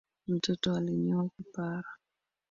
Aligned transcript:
Mtoto 0.27 0.73
alinyoa 0.75 1.29
kipara 1.37 1.89